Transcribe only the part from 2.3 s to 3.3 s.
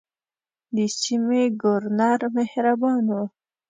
مهربان وو.